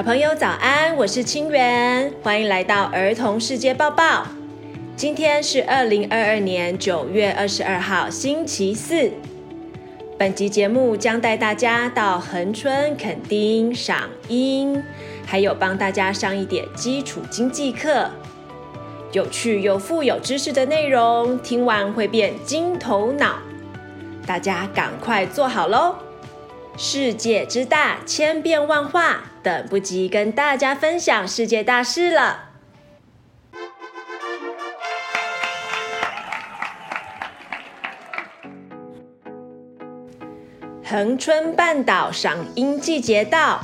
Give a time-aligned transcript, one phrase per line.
[0.00, 4.26] 小朋友早安，我是清源，欢迎来到儿童世界报报。
[4.96, 9.12] 今天是二零二二年九月二十二号，星期四。
[10.18, 14.82] 本集节目将带大家到恒春垦丁赏樱，
[15.26, 18.08] 还有帮大家上一点基础经济课，
[19.12, 23.38] 有趣又富有知识的内容，听完会变金头脑。
[24.26, 25.94] 大家赶快坐好喽！
[26.82, 32.44] 世界之大，千变万化，等不及跟大家分享世界大事了。
[40.82, 43.60] 恒春半岛赏樱季节到，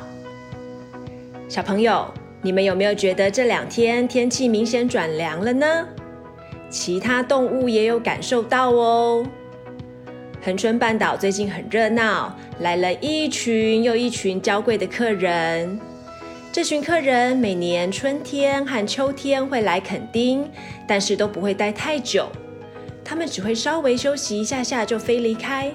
[1.48, 2.12] 小朋友，
[2.42, 5.88] 你们有没有觉得这两天天气明显转凉了呢？
[6.68, 9.26] 其他动物也有感受到哦。
[10.46, 15.76] 恒春半岛最近很热闹，来了一群又一群娇贵的客人。
[16.52, 20.48] 这群客人每年春天和秋天会来垦丁，
[20.86, 22.30] 但是都不会待太久，
[23.04, 25.72] 他们只会稍微休息一下下就飞离开。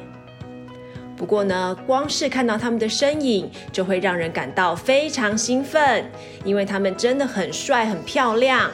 [1.18, 6.10] 不过呢，光是看到他们的身影，就会让人感到非常兴奋，
[6.46, 8.72] 因为他们真的很帅、很漂亮。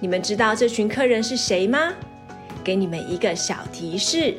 [0.00, 1.92] 你们知道这群客人是谁吗？
[2.62, 4.34] 给你们一个小提示，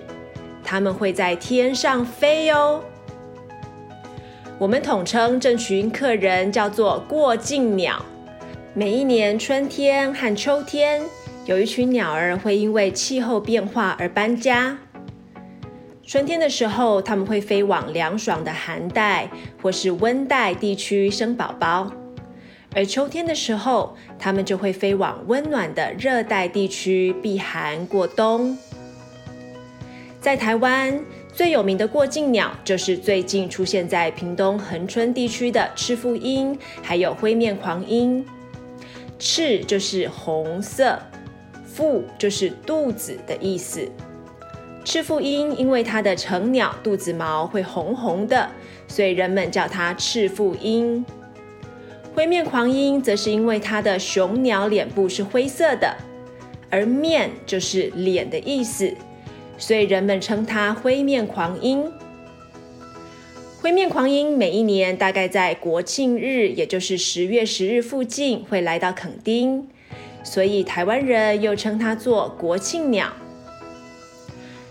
[0.64, 2.82] 他们会在天上飞哦。
[4.58, 8.04] 我们统称这群客人叫做过境鸟。
[8.74, 11.02] 每一年春天和秋天，
[11.46, 14.78] 有一群鸟儿会因为气候变化而搬家。
[16.06, 19.30] 春天的时候，他们会飞往凉爽的寒带
[19.62, 21.92] 或是温带地区生宝宝。
[22.76, 28.58] 而秋天的时候，它们就会飞往温暖的热带地区避寒过冬。
[30.20, 31.00] 在台湾，
[31.34, 38.26] 最有名的过境鸟就是最近出现在屏东恒春地区的赤腹鹰，还有灰面狂鹰。
[39.20, 41.00] 赤就是红色，
[41.66, 43.88] 腹就是肚子的意思。
[44.84, 48.50] 赤腹鹰因为它的成鸟肚子毛会红红的，
[48.88, 51.06] 所以人们叫它赤腹鹰。
[52.16, 55.96] 灰面狂鹰则是因为它的雄鸟脸部是灰色的，
[56.70, 58.94] 而面就是脸的意思，
[59.58, 61.92] 所以人们称它灰面狂鹰。
[63.60, 69.68] 灰面狂鹰每一年大概在国庆日，也就是十月十日附近会来到垦丁，
[70.24, 73.12] 所以台湾人又称它做国庆鸟。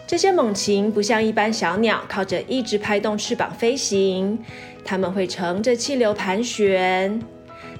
[0.07, 4.39] 这些猛禽不像一般小鸟，靠着一直拍动翅膀飞行。
[4.85, 7.21] 它们会乘着气流盘旋，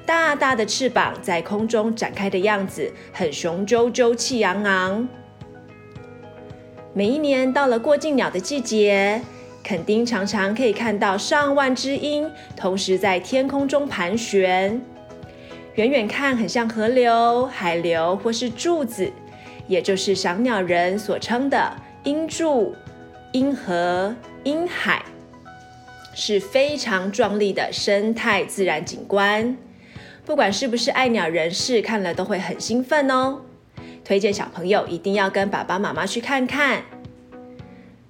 [0.07, 5.09] 大大的翅膀在空中展开的样子，很雄赳赳、气昂昂。
[6.95, 9.21] 每一年到了过境鸟的季节，
[9.65, 14.81] 垦丁常常可以看到上万只鹰同时在天空中盘旋。
[15.77, 19.11] 远远看很像河流、海流或是柱子，
[19.67, 21.75] 也就是赏鸟人所称的
[22.05, 22.75] 鹰柱、
[23.33, 24.15] 鹰河、
[24.45, 25.03] 鹰海。
[26.15, 29.57] 是非常壮丽的生态自然景观，
[30.27, 33.41] 不管是不是爱鸟人士，看了都会很兴奋哦。
[34.05, 36.83] 推荐小朋友一定要跟爸爸妈妈去看看。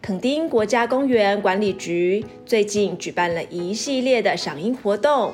[0.00, 5.32] 垦丁国家公园管理局最近举办了一系列的赏樱活动，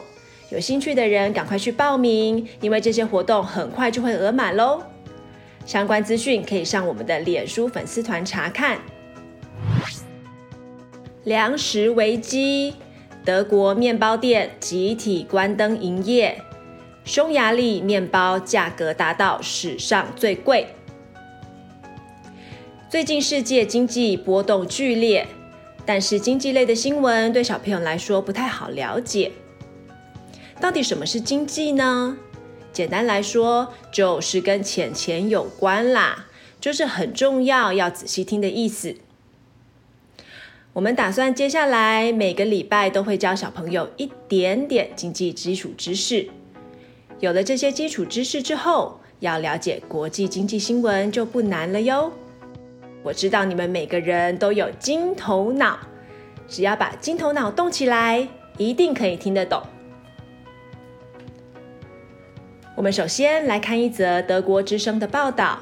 [0.50, 4.82] 有兴趣的人赶快去报名，因为这些活动很快就会额满喽。
[5.64, 8.78] 相关资讯可以上我们的脸书粉丝团查看。
[11.28, 12.72] 粮食危机，
[13.22, 16.40] 德国面包店集体关灯营业。
[17.04, 20.68] 匈牙利面包价格达到史上最贵。
[22.88, 25.28] 最近世界经济波动剧烈，
[25.84, 29.30] 但是经济类的新闻对小朋友来说不太好了解。
[30.58, 32.16] 到底什么是经济呢？
[32.72, 36.28] 简单来说，就是跟钱钱有关啦，
[36.58, 38.96] 就是很重要，要仔细听的意思。
[40.78, 46.30] 我们打算接下来每个礼拜都会教小朋友一点点经济基础知识。
[47.18, 52.12] 有了这些基础知识之后，要了解国际经济新闻就不难了哟。
[53.02, 55.80] 我知道你们每个人都有金头脑，
[56.46, 59.60] 只要把金头脑动起来，一定可以听得懂。
[62.76, 65.58] 我们首先来看一则德国之声的报道。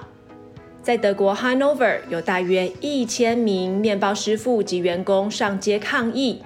[0.86, 6.40] 在德国 Hanover 有大约一千名面包师傅及员工上街抗议，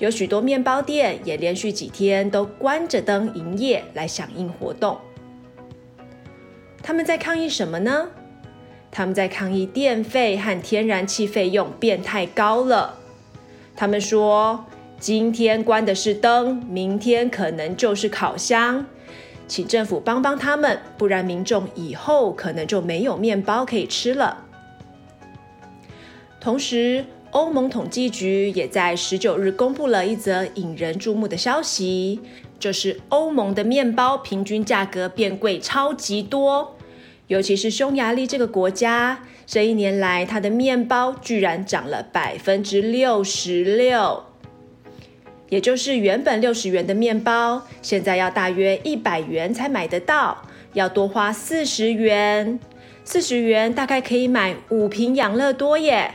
[0.00, 4.98] 有许多面包店也连续几天都关着灯营业来响应活动。
[6.82, 8.08] 他们在抗议什么呢？
[8.90, 12.98] 他们在抗议电费和天然气费用变太高了。
[13.76, 14.64] 他们说，
[14.98, 18.86] 今天关的是灯，明天可能就是烤箱。
[19.48, 24.44] 请政府帮帮他们，不然民众以后可能就没有面包可以吃了。
[26.40, 32.20] 同时，欧盟统计局也在十九日公布了一则引人注目的消息，
[32.58, 36.76] 就是欧盟的面包平均价格变贵超级多，
[37.26, 44.24] 尤其是匈牙利这个国家，这一年来它的面包居然涨了百分之六十六。
[45.48, 52.58] 也就是原本六十元的面包，现在要大约一百元才买得到，要多花四十元。
[53.04, 56.10] 四十元大概可以买五瓶养乐多耶。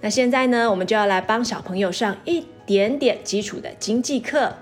[0.00, 4.52] 那现在呢，我们就要来帮小朋友上一点点基础的经济课。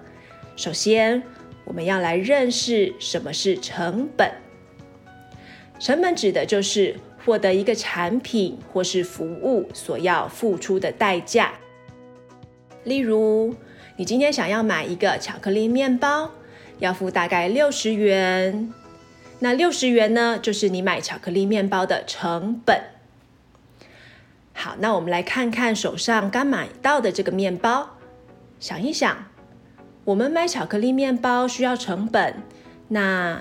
[0.55, 1.23] 首先，
[1.65, 4.31] 我们要来认识什么是成本。
[5.79, 11.53] 成本指的就是获得一个产品或是服务所要付出的代价。
[12.87, 13.57] 例如，
[13.97, 16.31] 你今天想要买一个巧克力面包，
[16.79, 18.73] 要付大概六十元。
[19.41, 22.81] 那六十元呢，就是你买巧克力面包的成本。
[24.53, 27.97] 好，那我们来看看手上刚买到的这个面包，
[28.61, 29.17] 想一想，
[30.05, 32.37] 我们买巧克力面包需要成本，
[32.87, 33.41] 那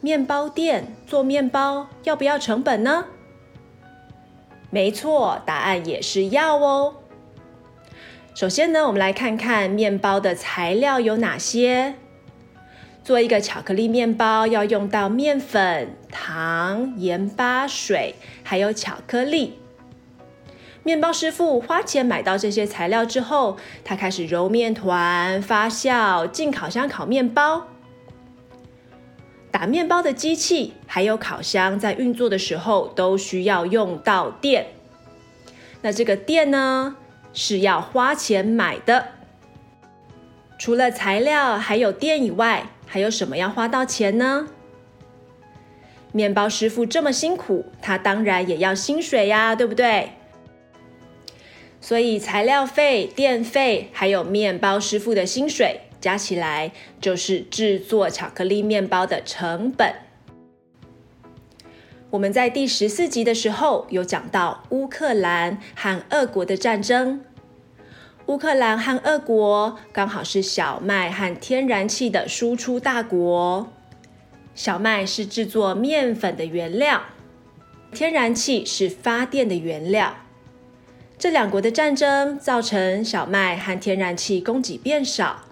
[0.00, 3.06] 面包店做面包要不要成本呢？
[4.70, 6.94] 没错，答案也是要哦。
[8.36, 11.94] 首先呢，我们来看看面包的材料有哪些。
[13.02, 19.58] 做一个巧克力面包要用到面粉、糖、盐巴、水，还有巧克力。
[20.82, 27.68] 面包师傅花钱买到这些材料之后，他开始揉面团、发酵、进烤箱烤面包。
[29.50, 34.66] 打面包的机器还有烤箱在运作的时候，都需要用到电。
[35.80, 36.96] 那这个电呢？
[37.36, 39.08] 是要花钱买的。
[40.58, 44.48] 除了材料还有电以外，还有什么要花到钱呢？
[46.12, 50.12] 面包师傅这么辛苦，他当然也要薪水呀，对不对？
[51.78, 56.72] 所以材料费、电费还有面包师傅的薪水加起来，
[57.02, 60.05] 就是制作巧克力面包的成本。
[62.10, 67.20] 我们在第十四集的时候有讲到乌克兰和俄国的战争。
[68.26, 73.72] 乌克兰和俄国刚好是小麦和天然气的输出大国。
[74.54, 77.02] 小麦是制作面粉的原料，
[77.92, 80.16] 天然气是发电的原料。
[81.18, 85.42] 这两国的战争造成小麦和天然气供给变少，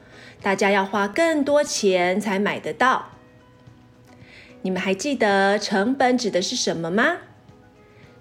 [0.40, 3.10] 大家要花更多钱才买得到。
[4.64, 7.18] 你们还记得成本指的是什么吗？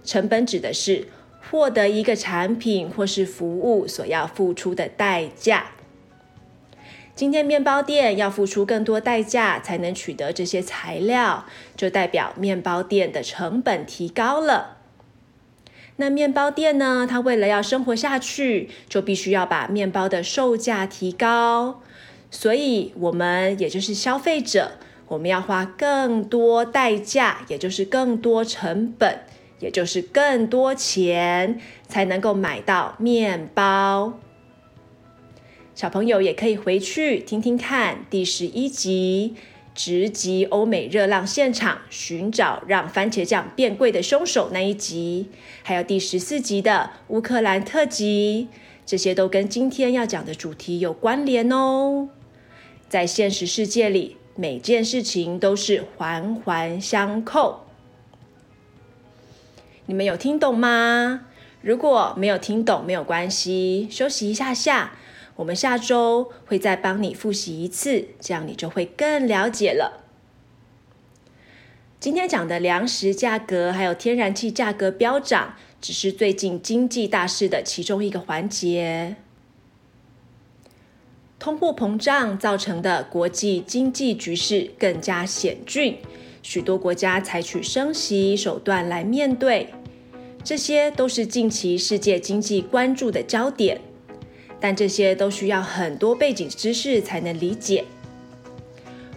[0.03, 1.07] 成本指的是
[1.49, 5.67] 获得一个产品或是服务所要付出的代价。
[7.15, 11.45] 今天面包店要付出更多代价才能取得这些材料，
[11.77, 14.79] 就代表面包店的成本提高了。
[15.95, 17.07] 那面包店呢？
[17.09, 21.81] 它为了要生活下去，就必须要把面包的售价提高。
[22.29, 24.73] 所以，我们也就是消费者。
[25.07, 29.19] 我们要花更多代价，也就是更多成本，
[29.59, 34.19] 也就是更多钱，才能够买到面包。
[35.75, 39.35] 小朋友也可以回去听听看第十一集，
[39.75, 45.29] 直击欧美热浪现场，寻找让番茄酱变贵的凶手那一集，
[45.63, 48.47] 还有第十四集的乌克兰特辑，
[48.85, 52.09] 这些都跟今天要讲的主题有关联哦。
[52.87, 54.17] 在现实世界里。
[54.35, 57.67] 每件事情都是环环相扣，
[59.85, 61.27] 你们有听懂吗？
[61.61, 64.93] 如果没有听懂，没有关系，休息一下下，
[65.35, 70.03] 我们下周会再帮你复习一次，这样你就会更了解了。
[71.99, 79.15] 今天讲的粮食价格还有天然气价格飙涨，只是最近经济大事的其中一个环节。
[81.43, 85.97] 通货膨胀造成的国际经济局势更加险峻，
[86.41, 89.67] 许多国家采取升息手段来面对，
[90.41, 93.77] 这些都是近期世界经济关注的焦点。
[94.57, 97.83] 但这些都需要很多背景知识才能理解。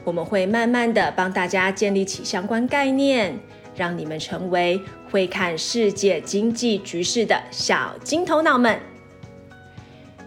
[0.03, 3.39] 我们会慢慢的帮大家建立起相关概念，
[3.77, 4.81] 让你们成为
[5.13, 8.77] 会看世界经济局势的小金头脑们。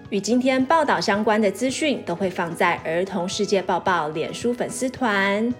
[0.09, 5.53] 与今天报道相关的资讯都会放在儿童世界报报脸书粉丝团，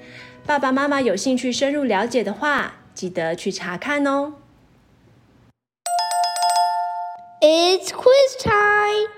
[0.44, 4.34] 爸爸妈妈有兴趣深入了解的话，记得去查看哦。
[7.42, 9.12] It's quiz time.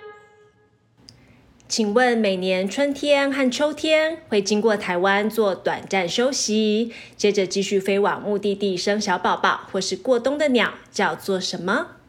[1.70, 12.01] 请问每年春天和秋天会经过台湾做短暂休息，接着继续飞往目的地生小宝宝或是过冬的鸟叫做什么？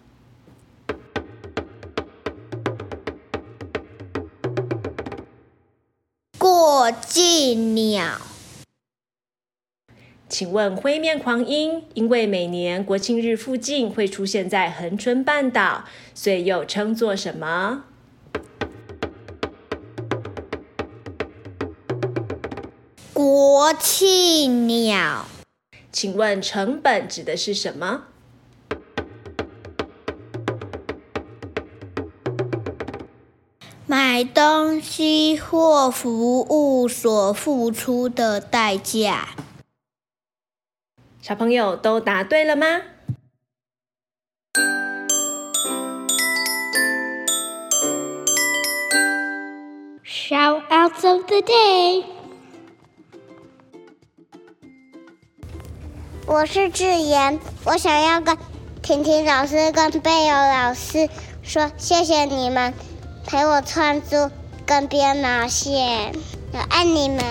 [7.12, 8.22] 过季鸟。
[10.30, 17.84] 请问灰面狂鹰因为每年国庆日附近会出现在恒春半岛，所以又称作什么？
[23.12, 25.26] 国庆鸟，
[25.92, 28.04] 请问成本指的是什么？
[34.22, 39.30] 买东西或服务所付出的代价。
[41.20, 42.82] 小朋友都答对了吗
[50.04, 52.04] ？Shout-outs of the day。
[56.28, 58.38] 我是智妍，我想要跟
[58.82, 61.08] 婷婷老师跟贝友老师
[61.42, 62.72] 说，谢谢你们
[63.24, 64.30] 陪我串珠
[64.66, 66.12] 跟编毛线，
[66.52, 67.24] 我爱你们。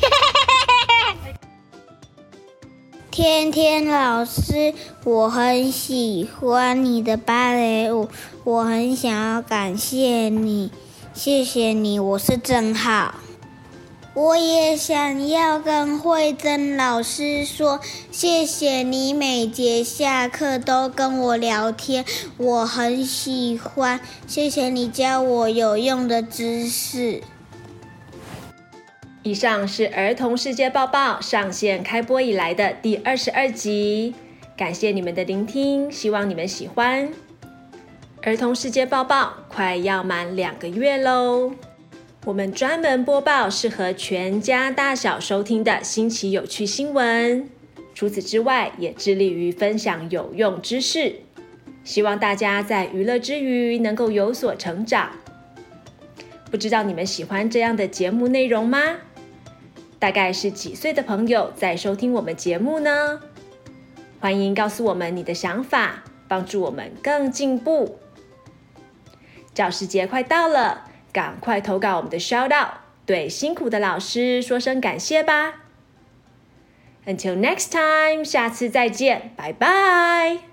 [3.10, 8.08] 天天老师，我很喜欢你的芭蕾舞，
[8.44, 10.70] 我很想要感谢你，
[11.14, 13.14] 谢谢你，我是正浩。
[14.14, 22.04] 我也想要跟慧珍老师说，谢谢你每节下课都跟我聊天，
[22.36, 23.98] 我很喜欢。
[24.26, 27.22] 谢谢你教我有用的知识。
[29.22, 34.14] 以上是儿童世界报报上线开播以来的第二十二集，
[34.54, 37.08] 感谢你们的聆听，希望你们喜欢。
[38.22, 41.52] 儿童世界报报快要满两个月喽。
[42.24, 47.50] 我们专门播报适合全家大小收听的新奇有趣新闻。
[47.96, 51.16] 除此之外，也致力于分享有用知识，
[51.82, 55.10] 希望大家在娱乐之余能够有所成长。
[56.48, 58.98] 不知道你们喜欢这样的节目内容吗？
[59.98, 63.20] 大概是几岁的朋友在收听我们节目呢？
[64.20, 67.98] 欢迎告诉我们你的想法，帮助我们更进步。
[69.52, 70.91] 教师节快到了。
[71.12, 75.60] 赶快投稿我们的 shout out，对辛苦的老师说声感谢吧。
[77.04, 80.51] Until next time，下次再见，拜拜。